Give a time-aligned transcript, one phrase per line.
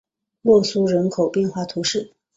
[0.41, 2.11] 洛苏人口变化图示